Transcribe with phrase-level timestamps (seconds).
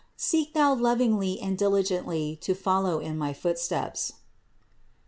[0.17, 4.13] Seek thou lovingly and diligently to follow in my footsteps.